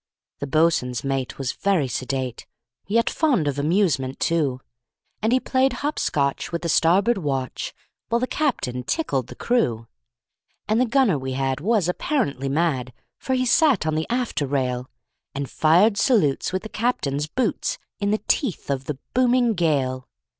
The 0.39 0.47
boatswain's 0.47 1.03
mate 1.03 1.37
was 1.37 1.51
very 1.51 1.87
sedate, 1.87 2.47
Yet 2.87 3.07
fond 3.07 3.47
of 3.47 3.59
amusement, 3.59 4.19
too; 4.19 4.59
And 5.21 5.31
he 5.31 5.39
played 5.39 5.73
hop 5.85 5.99
scotch 5.99 6.51
with 6.51 6.63
the 6.63 6.69
starboard 6.69 7.19
watch, 7.19 7.71
While 8.09 8.17
the 8.19 8.25
captain 8.25 8.81
tickled 8.81 9.27
the 9.27 9.35
crew. 9.35 9.85
And 10.67 10.81
the 10.81 10.87
gunner 10.87 11.19
we 11.19 11.33
had 11.33 11.59
was 11.59 11.87
apparently 11.87 12.49
mad, 12.49 12.93
For 13.19 13.35
he 13.35 13.45
sat 13.45 13.85
on 13.85 13.93
the 13.93 14.07
after 14.09 14.47
rail, 14.47 14.89
And 15.35 15.47
fired 15.47 15.97
salutes 15.97 16.51
with 16.51 16.63
the 16.63 16.69
captain's 16.69 17.27
boots, 17.27 17.77
In 17.99 18.09
the 18.09 18.23
teeth 18.27 18.71
of 18.71 18.85
the 18.85 18.97
booming 19.13 19.53
gale. 19.53 20.07